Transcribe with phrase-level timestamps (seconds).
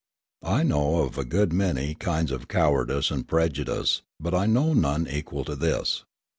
[0.47, 5.05] I know of a good many kinds of cowardice and prejudice, but I know none
[5.07, 6.05] equal to this.